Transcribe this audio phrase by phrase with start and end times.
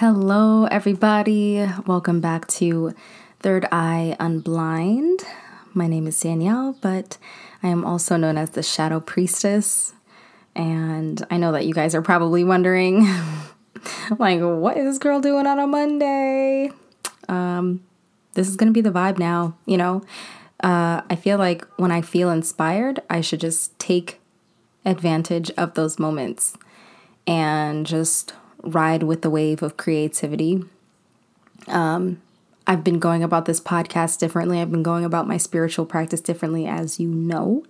[0.00, 1.62] Hello, everybody.
[1.86, 2.94] Welcome back to
[3.40, 5.20] Third Eye Unblind.
[5.74, 7.18] My name is Danielle, but
[7.62, 9.92] I am also known as the Shadow Priestess.
[10.56, 13.06] And I know that you guys are probably wondering,
[14.18, 16.70] like, what is this girl doing on a Monday?
[17.28, 17.84] Um,
[18.32, 20.02] this is going to be the vibe now, you know?
[20.64, 24.18] Uh, I feel like when I feel inspired, I should just take
[24.86, 26.56] advantage of those moments
[27.26, 28.32] and just
[28.62, 30.64] ride with the wave of creativity.
[31.68, 32.20] Um,
[32.66, 34.60] I've been going about this podcast differently.
[34.60, 37.64] I've been going about my spiritual practice differently, as you know.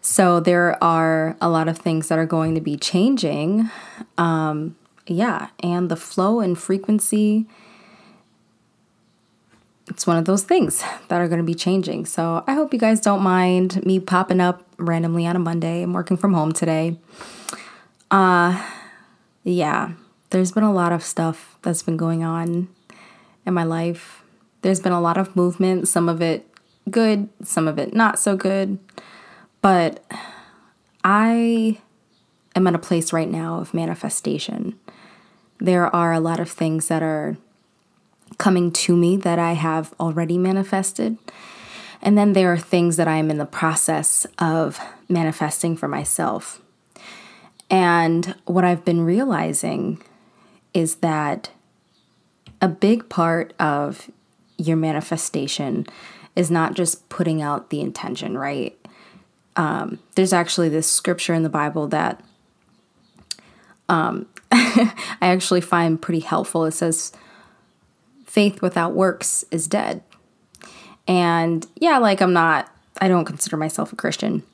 [0.00, 3.70] So there are a lot of things that are going to be changing.
[4.16, 4.76] Um,
[5.06, 7.46] yeah, and the flow and frequency.
[9.88, 12.04] It's one of those things that are going to be changing.
[12.04, 15.82] So I hope you guys don't mind me popping up randomly on a Monday.
[15.82, 16.98] I'm working from home today.
[18.10, 18.62] Uh,
[19.44, 19.92] yeah,
[20.30, 22.68] there's been a lot of stuff that's been going on
[23.46, 24.22] in my life.
[24.62, 26.46] There's been a lot of movement, some of it
[26.90, 28.78] good, some of it not so good.
[29.60, 30.04] But
[31.04, 31.78] I
[32.54, 34.78] am at a place right now of manifestation.
[35.58, 37.36] There are a lot of things that are
[38.36, 41.16] coming to me that I have already manifested.
[42.00, 46.60] And then there are things that I am in the process of manifesting for myself.
[47.70, 50.02] And what I've been realizing
[50.78, 51.50] is that
[52.62, 54.08] a big part of
[54.56, 55.84] your manifestation
[56.36, 58.78] is not just putting out the intention, right?
[59.56, 62.22] Um, there's actually this scripture in the Bible that
[63.88, 66.64] um, I actually find pretty helpful.
[66.64, 67.10] It says,
[68.24, 70.04] faith without works is dead.
[71.08, 74.44] And yeah, like I'm not, I don't consider myself a Christian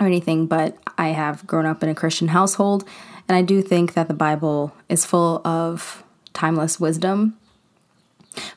[0.00, 2.86] or anything, but I have grown up in a Christian household
[3.28, 7.36] and I do think that the Bible is full of timeless wisdom.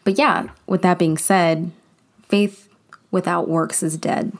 [0.03, 1.71] But yeah, with that being said,
[2.27, 2.69] faith
[3.11, 4.37] without works is dead.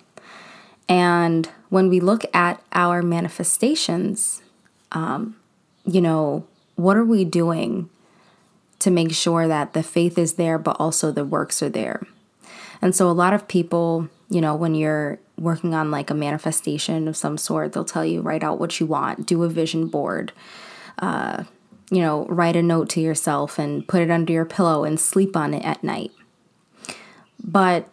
[0.88, 4.42] And when we look at our manifestations,
[4.92, 5.36] um,
[5.86, 6.46] you know,
[6.76, 7.90] what are we doing
[8.80, 12.02] to make sure that the faith is there, but also the works are there?
[12.82, 17.08] And so a lot of people, you know, when you're working on like a manifestation
[17.08, 20.32] of some sort, they'll tell you write out what you want, do a vision board,
[21.00, 21.44] uh,
[21.90, 25.36] you know, write a note to yourself and put it under your pillow and sleep
[25.36, 26.12] on it at night.
[27.44, 27.90] But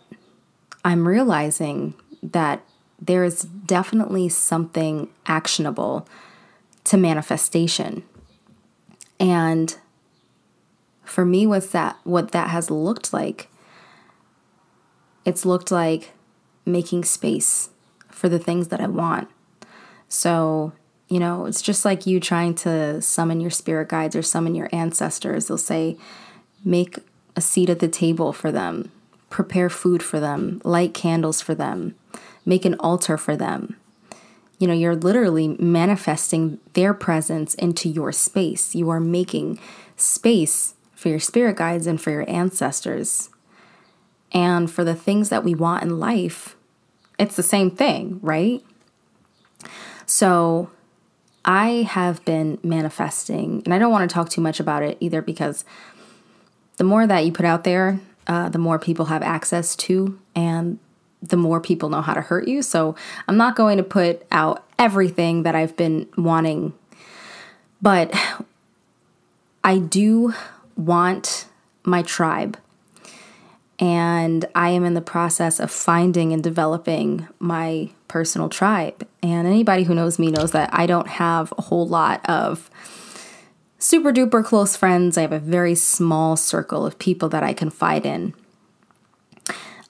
[0.85, 2.63] I'm realizing that
[3.01, 6.07] there is definitely something actionable
[6.85, 8.03] to manifestation.
[9.19, 9.77] And
[11.05, 13.49] for me, what's that what that has looked like?
[15.25, 16.13] It's looked like
[16.67, 17.71] making space
[18.11, 19.29] for the things that I want.
[20.09, 20.73] So,
[21.09, 24.69] you know, it's just like you trying to summon your spirit guides or summon your
[24.73, 25.47] ancestors.
[25.47, 25.97] They'll say,
[26.65, 26.99] make
[27.37, 28.91] a seat at the table for them,
[29.31, 31.95] prepare food for them, light candles for them,
[32.45, 33.77] make an altar for them.
[34.59, 38.75] You know, you're literally manifesting their presence into your space.
[38.75, 39.61] You are making
[39.97, 43.29] space for your spirit guides and for your ancestors.
[44.33, 46.56] And for the things that we want in life,
[47.19, 48.63] it's the same thing, right?
[50.07, 50.71] So
[51.45, 55.23] I have been manifesting, and I don't want to talk too much about it either
[55.23, 55.65] because
[56.77, 60.79] the more that you put out there, uh, the more people have access to, and
[61.23, 62.63] the more people know how to hurt you.
[62.63, 62.95] So
[63.27, 66.75] I'm not going to put out everything that I've been wanting,
[67.81, 68.15] but
[69.65, 70.35] I do
[70.77, 71.47] want
[71.83, 72.59] my tribe
[73.79, 79.07] and I am in the process of finding and developing my personal tribe.
[79.23, 82.71] And anybody who knows me knows that I don't have a whole lot of
[83.79, 85.19] super duper close friends.
[85.19, 88.35] I have a very small circle of people that I confide in.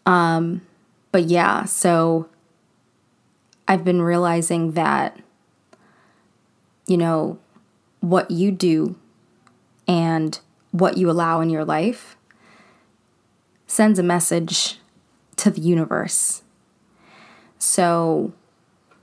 [0.05, 0.63] Um,
[1.13, 2.29] but yeah, so
[3.69, 5.19] I've been realizing that,
[6.87, 7.39] you know,
[8.01, 8.97] what you do
[9.87, 10.39] and
[10.73, 12.16] what you allow in your life
[13.67, 14.79] sends a message
[15.37, 16.43] to the universe.
[17.59, 18.33] So,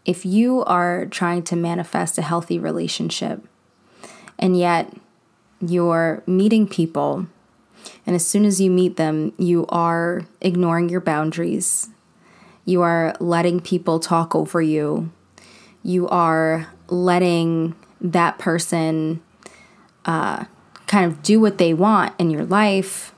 [0.05, 3.41] if you are trying to manifest a healthy relationship
[4.37, 4.93] and yet
[5.61, 7.27] you're meeting people,
[8.05, 11.89] and as soon as you meet them, you are ignoring your boundaries,
[12.65, 15.11] you are letting people talk over you,
[15.83, 19.21] you are letting that person
[20.05, 20.45] uh,
[20.87, 23.12] kind of do what they want in your life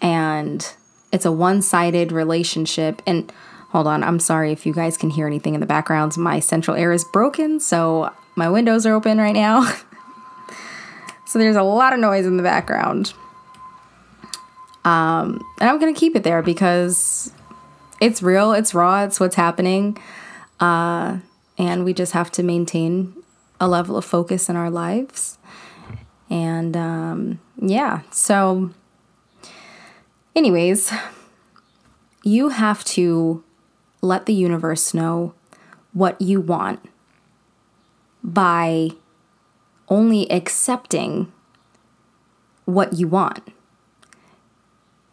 [0.00, 0.74] and
[1.12, 3.02] it's a one sided relationship.
[3.06, 3.32] And
[3.70, 6.16] hold on, I'm sorry if you guys can hear anything in the background.
[6.16, 9.70] My central air is broken, so my windows are open right now.
[11.28, 13.12] So there's a lot of noise in the background.
[14.82, 17.30] Um, and I'm going to keep it there because
[18.00, 19.98] it's real, it's raw, it's what's happening.
[20.58, 21.18] Uh,
[21.58, 23.12] and we just have to maintain
[23.60, 25.36] a level of focus in our lives.
[26.30, 28.70] And um, yeah, so,
[30.38, 30.92] anyways,
[32.22, 33.42] you have to
[34.00, 35.34] let the universe know
[35.92, 36.80] what you want
[38.22, 38.90] by
[39.88, 41.32] only accepting
[42.66, 43.42] what you want.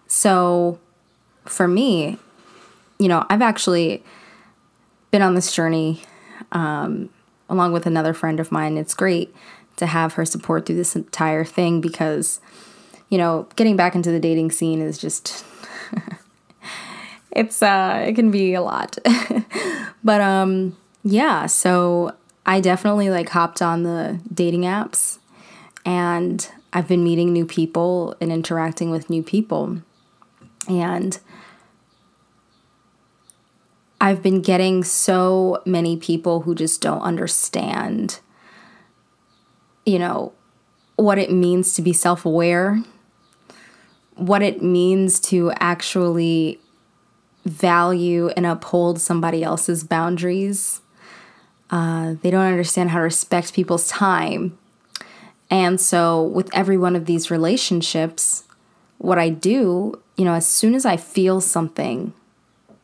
[0.05, 0.79] So,
[1.45, 2.19] for me,
[2.99, 4.03] you know, I've actually
[5.09, 6.03] been on this journey
[6.51, 7.09] um,
[7.49, 8.77] along with another friend of mine.
[8.77, 9.33] It's great
[9.77, 12.39] to have her support through this entire thing because,
[13.09, 15.45] you know, getting back into the dating scene is just.
[17.31, 18.97] it's uh it can be a lot
[20.05, 22.15] but um yeah so
[22.45, 25.19] i definitely like hopped on the dating apps
[25.85, 29.81] and i've been meeting new people and interacting with new people
[30.69, 31.19] and
[34.01, 38.19] I've been getting so many people who just don't understand,
[39.85, 40.33] you know,
[40.95, 42.83] what it means to be self aware,
[44.15, 46.59] what it means to actually
[47.45, 50.81] value and uphold somebody else's boundaries.
[51.69, 54.57] Uh, they don't understand how to respect people's time.
[55.49, 58.45] And so, with every one of these relationships,
[58.97, 62.13] what I do, you know, as soon as I feel something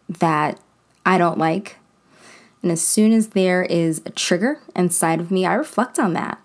[0.07, 0.59] that
[1.05, 1.77] I don't like.
[2.61, 6.39] And as soon as there is a trigger inside of me, I reflect on that.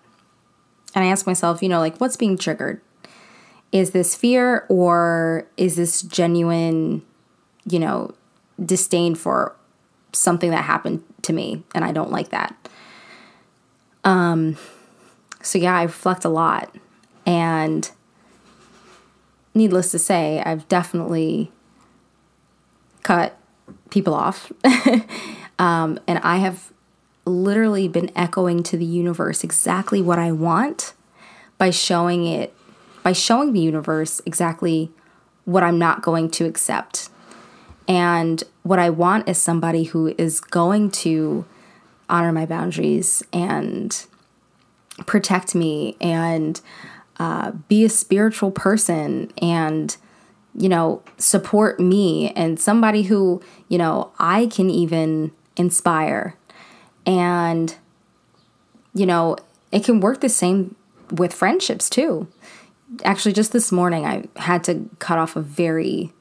[0.95, 2.81] And I ask myself, you know, like, what's being triggered?
[3.73, 7.03] Is this fear or is this genuine,
[7.69, 8.15] you know,
[8.65, 9.55] disdain for
[10.13, 12.55] something that happened to me and I don't like that?
[14.05, 14.57] Um,
[15.43, 16.75] so yeah, I reflect a lot.
[17.27, 17.91] And
[19.55, 21.51] needless to say, I've definitely
[23.03, 23.39] cut
[23.91, 24.53] people off.
[25.59, 26.73] um, and I have
[27.25, 30.95] literally been echoing to the universe exactly what I want
[31.59, 32.55] by showing it,
[33.07, 34.91] by showing the universe exactly
[35.45, 37.09] what I'm not going to accept.
[37.87, 41.45] And what I want is somebody who is going to
[42.09, 44.05] honor my boundaries and
[45.07, 46.61] protect me and
[47.21, 49.97] uh, be a spiritual person and
[50.59, 56.35] you know, support me and somebody who, you know, I can even inspire.
[57.07, 57.73] And,
[58.95, 59.37] you know,
[59.71, 60.75] it can work the same
[61.13, 62.27] with friendships too.
[63.05, 66.13] Actually, just this morning, I had to cut off a very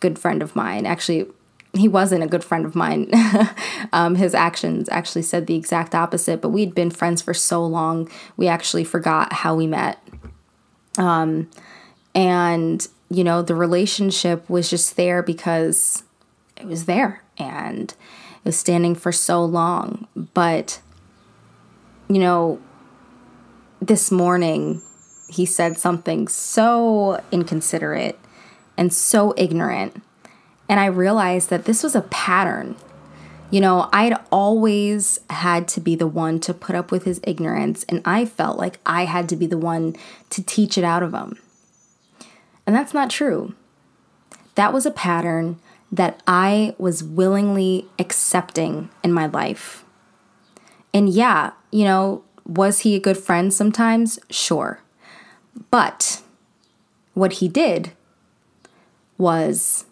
[0.00, 0.86] good friend of mine.
[0.86, 1.26] Actually,
[1.74, 3.10] he wasn't a good friend of mine.
[3.92, 8.08] um, his actions actually said the exact opposite, but we'd been friends for so long,
[8.36, 10.02] we actually forgot how we met.
[10.96, 11.50] Um,
[12.14, 16.02] and you know, the relationship was just there because
[16.56, 20.08] it was there and it was standing for so long.
[20.34, 20.80] But,
[22.08, 22.60] you know,
[23.80, 24.82] this morning
[25.28, 28.18] he said something so inconsiderate
[28.76, 30.02] and so ignorant.
[30.68, 32.76] And I realized that this was a pattern.
[33.50, 37.84] You know, I'd always had to be the one to put up with his ignorance,
[37.88, 39.94] and I felt like I had to be the one
[40.30, 41.38] to teach it out of him.
[42.66, 43.54] And that's not true.
[44.56, 45.60] That was a pattern
[45.92, 49.84] that I was willingly accepting in my life.
[50.92, 54.18] And yeah, you know, was he a good friend sometimes?
[54.30, 54.80] Sure.
[55.70, 56.22] But
[57.14, 57.92] what he did
[59.18, 59.86] was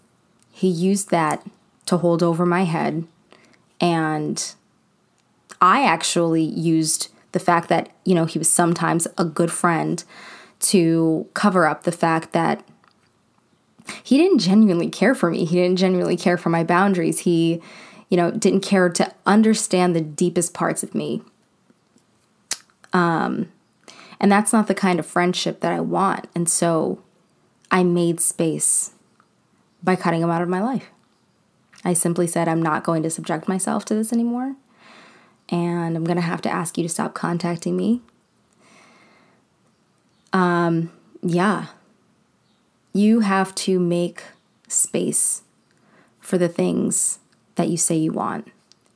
[0.51, 1.45] he used that
[1.87, 3.07] to hold over my head.
[3.81, 4.55] And
[5.61, 10.05] I actually used the fact that, you know, he was sometimes a good friend
[10.61, 12.65] to cover up the fact that
[14.03, 15.45] he didn't genuinely care for me.
[15.45, 17.21] He didn't genuinely care for my boundaries.
[17.21, 17.61] He,
[18.09, 21.23] you know, didn't care to understand the deepest parts of me.
[22.93, 23.51] Um,
[24.25, 26.29] and that's not the kind of friendship that I want.
[26.35, 27.03] And so
[27.71, 28.93] I made space
[29.83, 30.91] by cutting him out of my life.
[31.85, 34.57] I simply said, I'm not going to subject myself to this anymore.
[35.51, 38.01] And I'm going to have to ask you to stop contacting me
[40.33, 40.91] um,
[41.23, 41.67] yeah,
[42.95, 44.23] you have to make
[44.69, 45.43] space
[46.19, 47.19] for the things
[47.57, 48.49] that you say you want.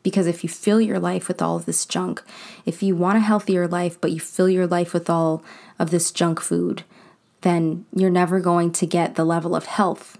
[0.08, 2.22] Because if you fill your life with all of this junk,
[2.64, 5.44] if you want a healthier life, but you fill your life with all
[5.78, 6.82] of this junk food,
[7.42, 10.16] then you're never going to get the level of health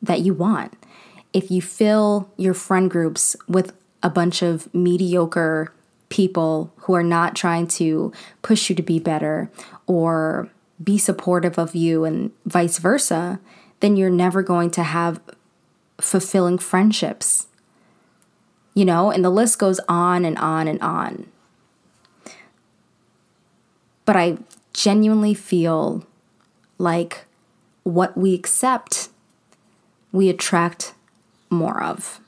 [0.00, 0.74] that you want.
[1.32, 5.72] If you fill your friend groups with a bunch of mediocre
[6.08, 9.50] people who are not trying to push you to be better
[9.88, 10.48] or
[10.80, 13.40] be supportive of you and vice versa,
[13.80, 15.20] then you're never going to have
[16.00, 17.48] fulfilling friendships.
[18.74, 21.26] You know, and the list goes on and on and on.
[24.04, 24.38] But I
[24.72, 26.06] genuinely feel
[26.78, 27.24] like
[27.82, 29.08] what we accept,
[30.10, 30.94] we attract
[31.50, 32.20] more of.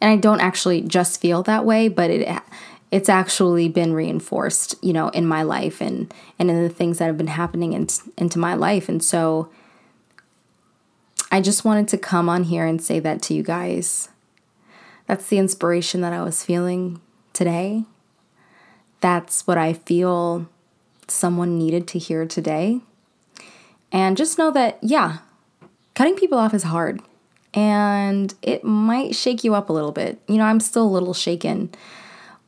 [0.00, 2.42] And I don't actually just feel that way, but it
[2.90, 7.06] it's actually been reinforced, you know, in my life and and in the things that
[7.06, 8.88] have been happening in, into my life.
[8.88, 9.48] And so
[11.30, 14.08] I just wanted to come on here and say that to you guys.
[15.06, 17.00] That's the inspiration that I was feeling
[17.32, 17.84] today.
[19.00, 20.48] That's what I feel
[21.08, 22.80] someone needed to hear today.
[23.90, 25.18] And just know that, yeah,
[25.94, 27.00] cutting people off is hard
[27.54, 30.20] and it might shake you up a little bit.
[30.26, 31.70] You know, I'm still a little shaken,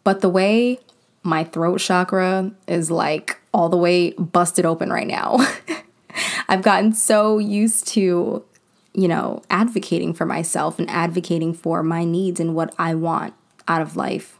[0.02, 0.78] but the way
[1.22, 5.38] my throat chakra is like all the way busted open right now.
[6.48, 8.44] I've gotten so used to,
[8.94, 13.34] you know, advocating for myself and advocating for my needs and what I want
[13.66, 14.38] out of life.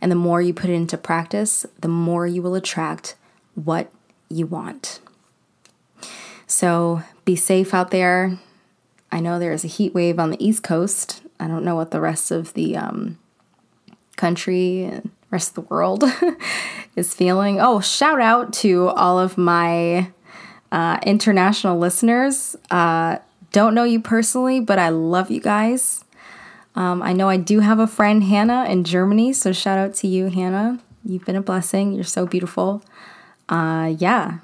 [0.00, 3.16] And the more you put it into practice, the more you will attract
[3.54, 3.92] what
[4.30, 5.00] you want.
[6.46, 8.38] So be safe out there.
[9.12, 11.22] I know there's a heat wave on the East Coast.
[11.38, 13.18] I don't know what the rest of the um,
[14.16, 16.04] country and rest of the world
[16.96, 17.60] is feeling.
[17.60, 20.10] Oh, shout out to all of my
[20.72, 22.56] uh, international listeners.
[22.70, 23.18] Uh,
[23.52, 26.04] don't know you personally, but I love you guys.
[26.74, 29.32] Um, I know I do have a friend, Hannah, in Germany.
[29.32, 30.80] So shout out to you, Hannah.
[31.04, 31.92] You've been a blessing.
[31.92, 32.82] You're so beautiful.
[33.48, 34.38] Uh, yeah,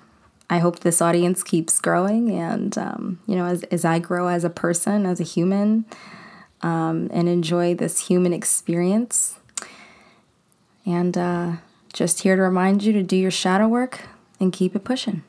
[0.50, 4.42] I hope this audience keeps growing, and um, you know, as as I grow as
[4.44, 5.84] a person, as a human,
[6.62, 9.38] um, and enjoy this human experience.
[10.84, 11.52] And uh,
[11.92, 14.00] just here to remind you to do your shadow work
[14.38, 15.22] and keep it pushing.